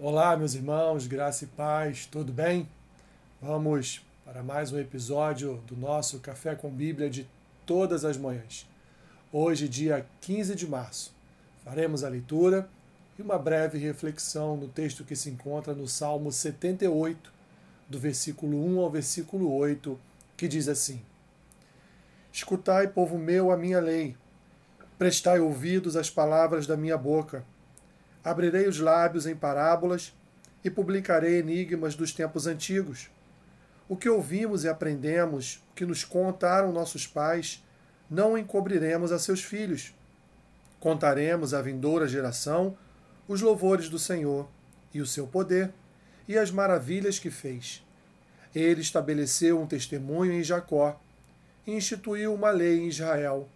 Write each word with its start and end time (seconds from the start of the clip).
Olá, 0.00 0.36
meus 0.36 0.54
irmãos, 0.54 1.08
graça 1.08 1.42
e 1.42 1.48
paz, 1.48 2.06
tudo 2.06 2.32
bem? 2.32 2.68
Vamos 3.42 4.00
para 4.24 4.44
mais 4.44 4.70
um 4.70 4.78
episódio 4.78 5.60
do 5.66 5.76
nosso 5.76 6.20
Café 6.20 6.54
com 6.54 6.70
Bíblia 6.70 7.10
de 7.10 7.28
todas 7.66 8.04
as 8.04 8.16
manhãs. 8.16 8.64
Hoje, 9.32 9.68
dia 9.68 10.06
15 10.20 10.54
de 10.54 10.68
março, 10.68 11.12
faremos 11.64 12.04
a 12.04 12.08
leitura 12.08 12.68
e 13.18 13.22
uma 13.22 13.36
breve 13.36 13.76
reflexão 13.76 14.56
no 14.56 14.68
texto 14.68 15.02
que 15.02 15.16
se 15.16 15.30
encontra 15.30 15.74
no 15.74 15.88
Salmo 15.88 16.30
78, 16.30 17.32
do 17.88 17.98
versículo 17.98 18.64
1 18.64 18.78
ao 18.78 18.90
versículo 18.92 19.52
8, 19.52 19.98
que 20.36 20.46
diz 20.46 20.68
assim: 20.68 21.02
Escutai, 22.32 22.86
povo 22.86 23.18
meu, 23.18 23.50
a 23.50 23.56
minha 23.56 23.80
lei, 23.80 24.16
prestai 24.96 25.40
ouvidos 25.40 25.96
às 25.96 26.08
palavras 26.08 26.68
da 26.68 26.76
minha 26.76 26.96
boca 26.96 27.44
Abrirei 28.28 28.68
os 28.68 28.78
lábios 28.78 29.26
em 29.26 29.34
parábolas 29.34 30.14
e 30.62 30.68
publicarei 30.68 31.38
enigmas 31.38 31.94
dos 31.94 32.12
tempos 32.12 32.46
antigos. 32.46 33.08
O 33.88 33.96
que 33.96 34.06
ouvimos 34.06 34.64
e 34.64 34.68
aprendemos, 34.68 35.64
o 35.70 35.74
que 35.74 35.86
nos 35.86 36.04
contaram 36.04 36.70
nossos 36.70 37.06
pais, 37.06 37.64
não 38.10 38.36
encobriremos 38.36 39.12
a 39.12 39.18
seus 39.18 39.42
filhos. 39.42 39.94
Contaremos 40.78 41.54
à 41.54 41.62
vindoura 41.62 42.06
geração 42.06 42.76
os 43.26 43.40
louvores 43.40 43.88
do 43.88 43.98
Senhor 43.98 44.46
e 44.92 45.00
o 45.00 45.06
seu 45.06 45.26
poder 45.26 45.72
e 46.28 46.36
as 46.36 46.50
maravilhas 46.50 47.18
que 47.18 47.30
fez. 47.30 47.82
Ele 48.54 48.82
estabeleceu 48.82 49.58
um 49.58 49.66
testemunho 49.66 50.34
em 50.34 50.44
Jacó, 50.44 51.00
e 51.66 51.72
instituiu 51.72 52.34
uma 52.34 52.50
lei 52.50 52.80
em 52.80 52.88
Israel, 52.88 53.48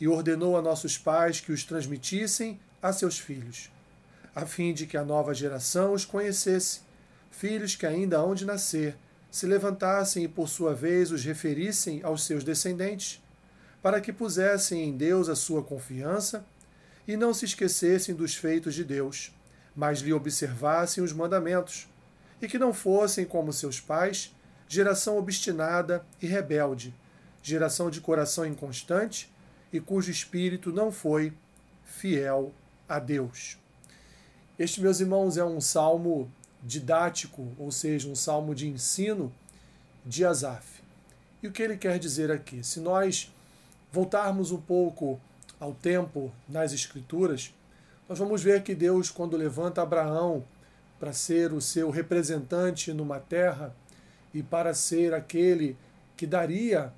e 0.00 0.08
ordenou 0.08 0.56
a 0.56 0.62
nossos 0.62 0.98
pais 0.98 1.40
que 1.40 1.52
os 1.52 1.62
transmitissem 1.62 2.58
a 2.82 2.92
seus 2.92 3.16
filhos 3.16 3.70
a 4.38 4.46
fim 4.46 4.72
de 4.72 4.86
que 4.86 4.96
a 4.96 5.04
nova 5.04 5.34
geração 5.34 5.92
os 5.92 6.04
conhecesse, 6.04 6.82
filhos 7.28 7.74
que 7.74 7.84
ainda 7.84 8.18
hão 8.18 8.36
de 8.36 8.44
nascer, 8.44 8.96
se 9.32 9.46
levantassem 9.46 10.22
e 10.22 10.28
por 10.28 10.48
sua 10.48 10.72
vez 10.72 11.10
os 11.10 11.24
referissem 11.24 12.04
aos 12.04 12.22
seus 12.22 12.44
descendentes, 12.44 13.20
para 13.82 14.00
que 14.00 14.12
pusessem 14.12 14.84
em 14.84 14.96
Deus 14.96 15.28
a 15.28 15.34
sua 15.34 15.60
confiança 15.64 16.46
e 17.06 17.16
não 17.16 17.34
se 17.34 17.46
esquecessem 17.46 18.14
dos 18.14 18.36
feitos 18.36 18.76
de 18.76 18.84
Deus, 18.84 19.34
mas 19.74 19.98
lhe 19.98 20.12
observassem 20.12 21.02
os 21.02 21.12
mandamentos, 21.12 21.88
e 22.40 22.46
que 22.46 22.60
não 22.60 22.72
fossem 22.72 23.24
como 23.24 23.52
seus 23.52 23.80
pais, 23.80 24.32
geração 24.68 25.18
obstinada 25.18 26.06
e 26.22 26.28
rebelde, 26.28 26.94
geração 27.42 27.90
de 27.90 28.00
coração 28.00 28.46
inconstante 28.46 29.34
e 29.72 29.80
cujo 29.80 30.12
espírito 30.12 30.70
não 30.70 30.92
foi 30.92 31.32
fiel 31.82 32.54
a 32.88 33.00
Deus. 33.00 33.58
Este, 34.58 34.80
meus 34.80 34.98
irmãos, 34.98 35.36
é 35.36 35.44
um 35.44 35.60
salmo 35.60 36.28
didático, 36.64 37.46
ou 37.56 37.70
seja, 37.70 38.08
um 38.08 38.16
salmo 38.16 38.56
de 38.56 38.66
ensino 38.66 39.32
de 40.04 40.24
Asaf. 40.24 40.82
E 41.40 41.46
o 41.46 41.52
que 41.52 41.62
ele 41.62 41.76
quer 41.76 41.96
dizer 41.96 42.32
aqui? 42.32 42.64
Se 42.64 42.80
nós 42.80 43.32
voltarmos 43.92 44.50
um 44.50 44.60
pouco 44.60 45.20
ao 45.60 45.72
tempo 45.72 46.32
nas 46.48 46.72
Escrituras, 46.72 47.54
nós 48.08 48.18
vamos 48.18 48.42
ver 48.42 48.64
que 48.64 48.74
Deus, 48.74 49.12
quando 49.12 49.36
levanta 49.36 49.80
Abraão 49.80 50.44
para 50.98 51.12
ser 51.12 51.52
o 51.52 51.60
seu 51.60 51.88
representante 51.90 52.92
numa 52.92 53.20
terra 53.20 53.72
e 54.34 54.42
para 54.42 54.74
ser 54.74 55.14
aquele 55.14 55.76
que 56.16 56.26
daria 56.26 56.92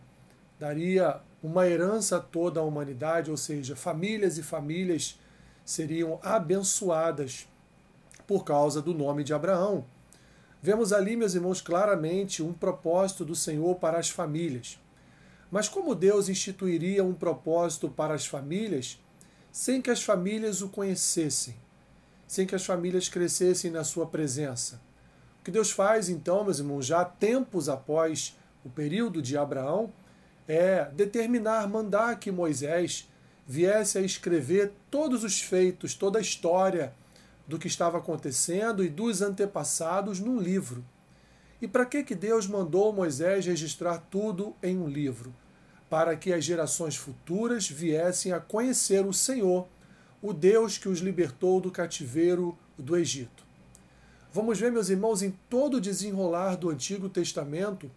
daria 0.59 1.21
uma 1.43 1.67
herança 1.67 2.19
a 2.19 2.21
toda 2.21 2.61
a 2.61 2.63
humanidade, 2.63 3.31
ou 3.31 3.37
seja, 3.37 3.75
famílias 3.75 4.39
e 4.39 4.43
famílias 4.43 5.19
seriam 5.65 6.19
abençoadas 6.23 7.49
por 8.27 8.45
causa 8.45 8.81
do 8.81 8.95
nome 8.95 9.25
de 9.25 9.35
Abraão. 9.35 9.85
Vemos 10.63 10.93
ali, 10.93 11.17
meus 11.17 11.35
irmãos, 11.35 11.61
claramente 11.61 12.43
um 12.43 12.53
propósito 12.53 13.25
do 13.25 13.35
Senhor 13.35 13.77
para 13.77 13.99
as 13.99 14.11
famílias. 14.11 14.79
Mas 15.51 15.69
como 15.69 15.95
Deus 15.95 16.29
instituiria 16.29 17.03
um 17.03 17.15
propósito 17.15 17.89
para 17.89 18.15
as 18.15 18.27
famílias 18.27 19.01
sem 19.51 19.83
que 19.83 19.91
as 19.91 20.03
famílias 20.03 20.63
o 20.63 20.69
conhecessem, 20.69 21.57
sem 22.27 22.47
que 22.47 22.55
as 22.55 22.65
famílias 22.65 23.09
crescessem 23.09 23.71
na 23.71 23.83
sua 23.83 24.07
presença? 24.07 24.81
O 25.41 25.45
que 25.45 25.51
Deus 25.51 25.71
faz, 25.71 26.09
então, 26.09 26.45
meus 26.45 26.59
irmãos, 26.59 26.87
já 26.87 27.05
tempos 27.05 27.69
após 27.69 28.39
o 28.65 28.69
período 28.69 29.23
de 29.23 29.37
Abraão, 29.37 29.93
é 30.47 30.85
determinar, 30.85 31.67
mandar 31.69 32.19
que 32.19 32.31
Moisés 32.31 33.09
viesse 33.51 33.99
a 33.99 34.01
escrever 34.01 34.71
todos 34.89 35.25
os 35.25 35.41
feitos, 35.41 35.93
toda 35.93 36.21
a 36.21 36.23
história 36.23 36.95
do 37.49 37.59
que 37.59 37.67
estava 37.67 37.99
acontecendo 37.99 38.85
e 38.85 38.89
dos 38.89 39.23
antepassados 39.23 40.21
num 40.21 40.39
livro. 40.39 40.85
E 41.61 41.67
para 41.67 41.85
que, 41.85 42.05
que 42.05 42.15
Deus 42.15 42.47
mandou 42.47 42.93
Moisés 42.93 43.45
registrar 43.47 43.99
tudo 44.09 44.55
em 44.63 44.79
um 44.79 44.87
livro? 44.87 45.35
Para 45.89 46.15
que 46.15 46.33
as 46.33 46.45
gerações 46.45 46.95
futuras 46.95 47.69
viessem 47.69 48.31
a 48.31 48.39
conhecer 48.39 49.05
o 49.05 49.13
Senhor, 49.13 49.67
o 50.23 50.33
Deus 50.33 50.79
que 50.79 50.89
os 50.89 51.01
libertou 51.01 51.61
do 51.61 51.73
cativeiro 51.73 52.57
do 52.79 52.97
Egito. 52.97 53.43
Vamos 54.33 54.61
ver, 54.61 54.71
meus 54.71 54.91
irmãos, 54.91 55.23
em 55.23 55.37
todo 55.49 55.79
o 55.79 55.81
desenrolar 55.81 56.55
do 56.55 56.71
Antigo 56.71 57.09
Testamento, 57.09 57.91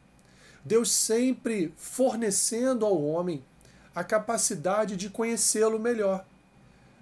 Deus 0.66 0.92
sempre 0.92 1.72
fornecendo 1.78 2.88
ao 2.88 3.00
homem 3.00 3.44
a 3.96 4.04
capacidade 4.04 4.96
de 4.96 5.09
conhecê-lo 5.09 5.80
melhor. 5.80 6.26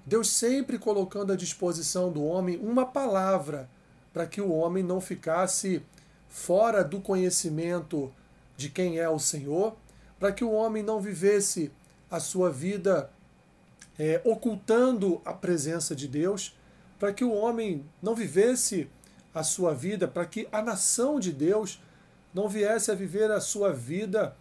Deus 0.05 0.29
sempre 0.29 0.77
colocando 0.77 1.31
à 1.31 1.35
disposição 1.35 2.11
do 2.11 2.23
homem 2.23 2.59
uma 2.61 2.85
palavra 2.85 3.69
para 4.13 4.25
que 4.25 4.41
o 4.41 4.51
homem 4.51 4.83
não 4.83 4.99
ficasse 4.99 5.81
fora 6.27 6.83
do 6.83 6.99
conhecimento 6.99 8.11
de 8.57 8.69
quem 8.69 8.99
é 8.99 9.09
o 9.09 9.19
Senhor, 9.19 9.75
para 10.19 10.31
que 10.31 10.43
o 10.43 10.51
homem 10.51 10.83
não 10.83 10.99
vivesse 10.99 11.71
a 12.09 12.19
sua 12.19 12.49
vida 12.49 13.09
é, 13.97 14.21
ocultando 14.23 15.21
a 15.23 15.33
presença 15.33 15.95
de 15.95 16.07
Deus, 16.07 16.57
para 16.99 17.13
que 17.13 17.23
o 17.23 17.31
homem 17.31 17.85
não 18.01 18.15
vivesse 18.15 18.89
a 19.33 19.43
sua 19.43 19.73
vida, 19.73 20.07
para 20.07 20.25
que 20.25 20.47
a 20.51 20.61
nação 20.61 21.19
de 21.19 21.31
Deus 21.31 21.81
não 22.33 22.47
viesse 22.47 22.91
a 22.91 22.95
viver 22.95 23.31
a 23.31 23.39
sua 23.39 23.73
vida 23.73 24.35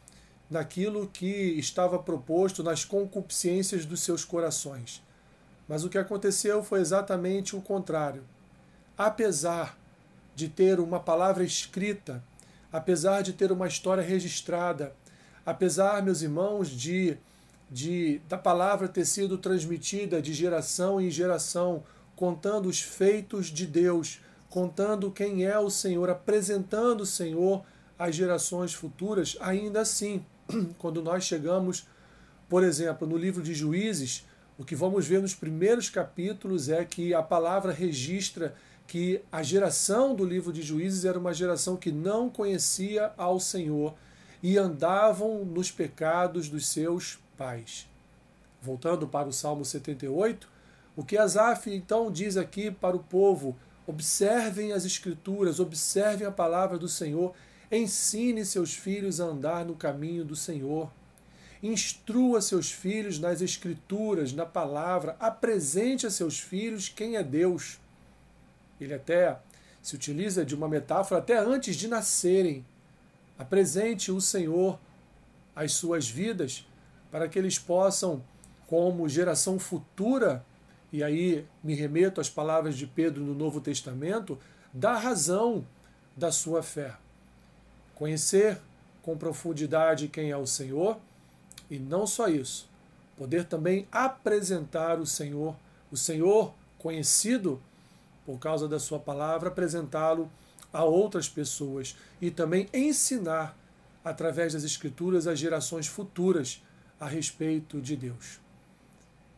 naquilo 0.50 1.06
que 1.06 1.26
estava 1.58 1.98
proposto 1.98 2.62
nas 2.62 2.84
concupiscências 2.84 3.86
dos 3.86 4.00
seus 4.00 4.24
corações. 4.24 5.02
Mas 5.68 5.84
o 5.84 5.88
que 5.88 5.98
aconteceu 5.98 6.64
foi 6.64 6.80
exatamente 6.80 7.54
o 7.54 7.60
contrário. 7.60 8.24
Apesar 8.98 9.78
de 10.34 10.48
ter 10.48 10.80
uma 10.80 10.98
palavra 10.98 11.44
escrita, 11.44 12.22
apesar 12.72 13.22
de 13.22 13.32
ter 13.32 13.52
uma 13.52 13.68
história 13.68 14.02
registrada, 14.02 14.92
apesar, 15.46 16.02
meus 16.02 16.22
irmãos, 16.22 16.68
de, 16.68 17.16
de 17.70 18.20
da 18.28 18.36
palavra 18.36 18.88
ter 18.88 19.04
sido 19.04 19.38
transmitida 19.38 20.20
de 20.20 20.34
geração 20.34 21.00
em 21.00 21.10
geração, 21.10 21.84
contando 22.16 22.68
os 22.68 22.80
feitos 22.80 23.46
de 23.46 23.66
Deus, 23.66 24.20
contando 24.48 25.10
quem 25.10 25.44
é 25.44 25.58
o 25.58 25.70
Senhor, 25.70 26.10
apresentando 26.10 27.02
o 27.02 27.06
Senhor 27.06 27.64
às 27.98 28.14
gerações 28.14 28.74
futuras, 28.74 29.36
ainda 29.40 29.82
assim, 29.82 30.24
quando 30.78 31.02
nós 31.02 31.24
chegamos, 31.24 31.86
por 32.48 32.62
exemplo, 32.64 33.06
no 33.06 33.16
livro 33.16 33.42
de 33.42 33.54
Juízes, 33.54 34.26
o 34.58 34.64
que 34.64 34.76
vamos 34.76 35.06
ver 35.06 35.22
nos 35.22 35.34
primeiros 35.34 35.88
capítulos 35.88 36.68
é 36.68 36.84
que 36.84 37.14
a 37.14 37.22
palavra 37.22 37.72
registra 37.72 38.54
que 38.86 39.22
a 39.30 39.42
geração 39.42 40.14
do 40.14 40.24
livro 40.24 40.52
de 40.52 40.62
Juízes 40.62 41.04
era 41.04 41.18
uma 41.18 41.32
geração 41.32 41.76
que 41.76 41.92
não 41.92 42.28
conhecia 42.28 43.12
ao 43.16 43.38
Senhor 43.38 43.94
e 44.42 44.58
andavam 44.58 45.44
nos 45.44 45.70
pecados 45.70 46.48
dos 46.48 46.66
seus 46.66 47.18
pais. 47.38 47.88
Voltando 48.60 49.06
para 49.06 49.28
o 49.28 49.32
Salmo 49.32 49.64
78, 49.64 50.48
o 50.96 51.04
que 51.04 51.16
Asaf 51.16 51.72
então 51.72 52.10
diz 52.10 52.36
aqui 52.36 52.70
para 52.70 52.96
o 52.96 53.02
povo: 53.02 53.56
observem 53.86 54.72
as 54.72 54.84
Escrituras, 54.84 55.60
observem 55.60 56.26
a 56.26 56.32
palavra 56.32 56.76
do 56.76 56.88
Senhor, 56.88 57.32
ensine 57.70 58.44
seus 58.44 58.74
filhos 58.74 59.20
a 59.20 59.24
andar 59.24 59.64
no 59.64 59.74
caminho 59.74 60.24
do 60.24 60.34
Senhor. 60.34 60.90
Instrua 61.62 62.40
seus 62.40 62.72
filhos 62.72 63.18
nas 63.18 63.40
Escrituras, 63.40 64.32
na 64.32 64.46
palavra, 64.46 65.16
apresente 65.20 66.06
a 66.06 66.10
seus 66.10 66.40
filhos 66.40 66.88
quem 66.88 67.16
é 67.16 67.22
Deus. 67.22 67.78
Ele 68.80 68.94
até 68.94 69.38
se 69.82 69.94
utiliza 69.94 70.44
de 70.44 70.54
uma 70.54 70.68
metáfora 70.68 71.20
até 71.20 71.38
antes 71.38 71.76
de 71.76 71.86
nascerem. 71.86 72.64
Apresente 73.38 74.10
o 74.10 74.20
Senhor 74.20 74.78
às 75.54 75.72
suas 75.72 76.08
vidas 76.08 76.66
para 77.10 77.28
que 77.28 77.38
eles 77.38 77.58
possam, 77.58 78.22
como 78.66 79.08
geração 79.08 79.58
futura, 79.58 80.44
e 80.92 81.02
aí 81.02 81.46
me 81.62 81.74
remeto 81.74 82.20
às 82.20 82.30
palavras 82.30 82.76
de 82.76 82.86
Pedro 82.86 83.22
no 83.22 83.34
Novo 83.34 83.60
Testamento, 83.60 84.38
dar 84.72 84.96
razão 84.98 85.66
da 86.16 86.30
sua 86.30 86.62
fé. 86.62 86.96
Conhecer 88.00 88.58
com 89.02 89.14
profundidade 89.14 90.08
quem 90.08 90.30
é 90.30 90.36
o 90.38 90.46
Senhor 90.46 90.98
e 91.70 91.78
não 91.78 92.06
só 92.06 92.28
isso, 92.28 92.66
poder 93.14 93.44
também 93.44 93.86
apresentar 93.92 94.98
o 94.98 95.04
Senhor, 95.04 95.54
o 95.92 95.98
Senhor 95.98 96.54
conhecido 96.78 97.60
por 98.24 98.38
causa 98.38 98.66
da 98.66 98.78
Sua 98.78 98.98
palavra, 98.98 99.50
apresentá-lo 99.50 100.30
a 100.72 100.82
outras 100.82 101.28
pessoas 101.28 101.94
e 102.22 102.30
também 102.30 102.70
ensinar, 102.72 103.54
através 104.02 104.54
das 104.54 104.64
Escrituras, 104.64 105.26
às 105.26 105.38
gerações 105.38 105.86
futuras 105.86 106.62
a 106.98 107.06
respeito 107.06 107.82
de 107.82 107.96
Deus. 107.96 108.40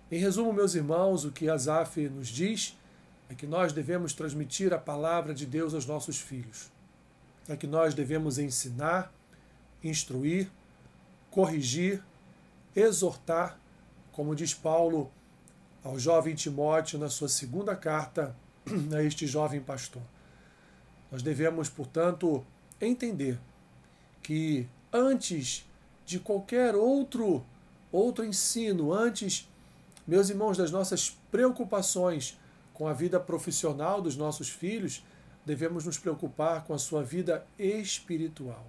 Em 0.08 0.20
resumo, 0.20 0.52
meus 0.52 0.76
irmãos, 0.76 1.24
o 1.24 1.32
que 1.32 1.50
Asaf 1.50 2.08
nos 2.08 2.28
diz 2.28 2.78
é 3.28 3.34
que 3.34 3.44
nós 3.44 3.72
devemos 3.72 4.12
transmitir 4.12 4.72
a 4.72 4.78
palavra 4.78 5.34
de 5.34 5.46
Deus 5.46 5.74
aos 5.74 5.84
nossos 5.84 6.20
filhos. 6.20 6.70
É 7.48 7.56
que 7.56 7.66
nós 7.66 7.94
devemos 7.94 8.38
ensinar, 8.38 9.12
instruir, 9.82 10.50
corrigir, 11.30 12.02
exortar, 12.74 13.58
como 14.12 14.34
diz 14.34 14.54
Paulo 14.54 15.10
ao 15.82 15.98
jovem 15.98 16.34
Timóteo 16.34 16.98
na 16.98 17.08
sua 17.08 17.28
segunda 17.28 17.74
carta 17.74 18.36
a 18.96 19.02
este 19.02 19.26
jovem 19.26 19.60
pastor. 19.60 20.02
Nós 21.10 21.22
devemos, 21.22 21.68
portanto, 21.68 22.44
entender 22.80 23.38
que 24.22 24.68
antes 24.92 25.68
de 26.06 26.18
qualquer 26.18 26.74
outro 26.74 27.44
outro 27.92 28.24
ensino, 28.24 28.92
antes, 28.92 29.46
meus 30.06 30.30
irmãos, 30.30 30.56
das 30.56 30.70
nossas 30.70 31.10
preocupações 31.30 32.38
com 32.72 32.88
a 32.88 32.94
vida 32.94 33.20
profissional 33.20 34.00
dos 34.00 34.16
nossos 34.16 34.48
filhos, 34.48 35.04
devemos 35.44 35.84
nos 35.84 35.98
preocupar 35.98 36.64
com 36.64 36.74
a 36.74 36.78
sua 36.78 37.02
vida 37.02 37.46
espiritual. 37.58 38.66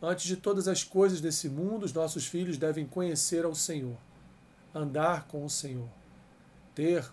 Antes 0.00 0.26
de 0.26 0.36
todas 0.36 0.68
as 0.68 0.84
coisas 0.84 1.20
desse 1.20 1.48
mundo, 1.48 1.84
os 1.84 1.92
nossos 1.92 2.26
filhos 2.26 2.56
devem 2.56 2.86
conhecer 2.86 3.44
ao 3.44 3.54
Senhor, 3.54 3.96
andar 4.74 5.26
com 5.26 5.44
o 5.44 5.50
Senhor, 5.50 5.88
ter 6.74 7.04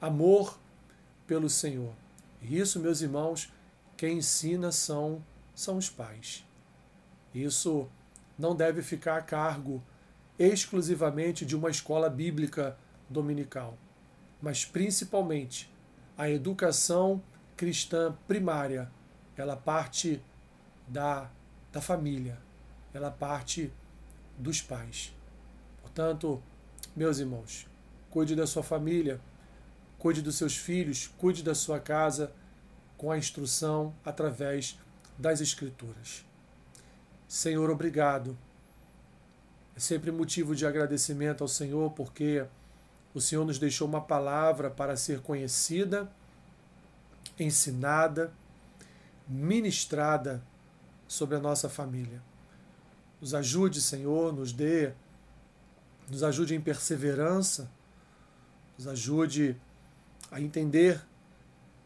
amor 0.00 0.58
pelo 1.26 1.50
Senhor. 1.50 1.92
E 2.40 2.58
isso, 2.58 2.78
meus 2.78 3.00
irmãos, 3.00 3.52
quem 3.96 4.18
ensina 4.18 4.70
são, 4.70 5.22
são 5.54 5.76
os 5.76 5.90
pais. 5.90 6.44
Isso 7.34 7.88
não 8.38 8.54
deve 8.54 8.82
ficar 8.82 9.16
a 9.16 9.22
cargo 9.22 9.82
exclusivamente 10.38 11.44
de 11.44 11.56
uma 11.56 11.68
escola 11.68 12.08
bíblica 12.08 12.78
dominical, 13.10 13.76
mas 14.40 14.64
principalmente 14.64 15.68
a 16.16 16.30
educação 16.30 17.20
cristã 17.58 18.16
primária, 18.28 18.88
ela 19.36 19.56
parte 19.56 20.22
da, 20.86 21.28
da 21.72 21.80
família, 21.80 22.38
ela 22.94 23.10
parte 23.10 23.70
dos 24.38 24.62
pais. 24.62 25.12
Portanto, 25.82 26.40
meus 26.94 27.18
irmãos, 27.18 27.66
cuide 28.10 28.36
da 28.36 28.46
sua 28.46 28.62
família, 28.62 29.20
cuide 29.98 30.22
dos 30.22 30.36
seus 30.36 30.56
filhos, 30.56 31.08
cuide 31.18 31.42
da 31.42 31.54
sua 31.54 31.80
casa 31.80 32.32
com 32.96 33.10
a 33.10 33.18
instrução 33.18 33.92
através 34.04 34.78
das 35.18 35.40
Escrituras. 35.40 36.24
Senhor, 37.26 37.68
obrigado. 37.70 38.38
É 39.76 39.80
sempre 39.80 40.12
motivo 40.12 40.54
de 40.54 40.64
agradecimento 40.64 41.42
ao 41.42 41.48
Senhor, 41.48 41.90
porque 41.90 42.46
o 43.12 43.20
Senhor 43.20 43.44
nos 43.44 43.58
deixou 43.58 43.88
uma 43.88 44.00
palavra 44.00 44.70
para 44.70 44.96
ser 44.96 45.20
conhecida, 45.20 46.08
ensinada, 47.38 48.32
ministrada 49.26 50.42
sobre 51.06 51.36
a 51.36 51.40
nossa 51.40 51.68
família. 51.68 52.22
Nos 53.20 53.34
ajude, 53.34 53.80
Senhor, 53.80 54.32
nos 54.32 54.52
dê, 54.52 54.92
nos 56.08 56.22
ajude 56.22 56.54
em 56.54 56.60
perseverança, 56.60 57.70
nos 58.76 58.86
ajude 58.86 59.56
a 60.30 60.40
entender, 60.40 61.00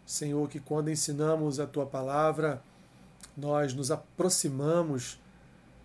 Senhor, 0.05 0.49
que 0.49 0.61
quando 0.61 0.91
ensinamos 0.91 1.59
a 1.59 1.67
tua 1.67 1.87
palavra, 1.87 2.63
nós 3.37 3.73
nos 3.73 3.91
aproximamos 3.91 5.19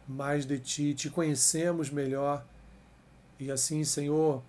mais 0.08 0.46
de 0.46 0.60
ti, 0.60 0.94
te 0.94 1.10
conhecemos 1.10 1.90
melhor 1.90 2.46
e 3.40 3.52
assim, 3.52 3.84
Senhor, 3.84 4.42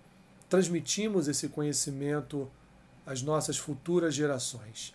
transmitimos 0.49 1.27
esse 1.27 1.47
conhecimento 1.47 2.49
às 3.05 3.21
nossas 3.21 3.57
futuras 3.57 4.15
gerações. 4.15 4.93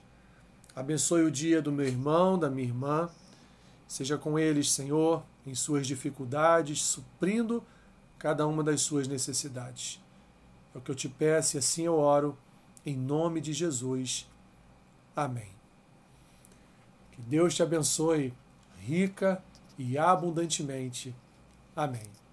Abençoe 0.74 1.22
o 1.22 1.30
dia 1.30 1.62
do 1.62 1.70
meu 1.70 1.86
irmão, 1.86 2.38
da 2.38 2.50
minha 2.50 2.66
irmã. 2.66 3.08
Seja 3.86 4.18
com 4.18 4.38
eles, 4.38 4.72
Senhor, 4.72 5.22
em 5.46 5.54
suas 5.54 5.86
dificuldades, 5.86 6.82
suprindo 6.82 7.62
cada 8.18 8.46
uma 8.46 8.62
das 8.62 8.80
suas 8.80 9.06
necessidades. 9.06 10.00
É 10.74 10.78
o 10.78 10.80
que 10.80 10.90
eu 10.90 10.94
te 10.94 11.08
peço 11.08 11.56
e 11.56 11.58
assim 11.58 11.84
eu 11.84 11.94
oro, 11.94 12.36
em 12.84 12.96
nome 12.96 13.40
de 13.40 13.52
Jesus. 13.52 14.28
Amém. 15.14 15.50
Que 17.12 17.22
Deus 17.22 17.54
te 17.54 17.62
abençoe 17.62 18.34
rica 18.80 19.42
e 19.78 19.96
abundantemente. 19.96 21.14
Amém. 21.76 22.23